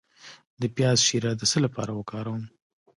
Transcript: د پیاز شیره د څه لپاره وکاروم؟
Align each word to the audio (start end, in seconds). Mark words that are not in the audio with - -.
د 0.61 0.63
پیاز 0.75 0.99
شیره 1.07 1.31
د 1.35 1.41
څه 1.51 1.57
لپاره 1.65 1.91
وکاروم؟ 1.93 2.43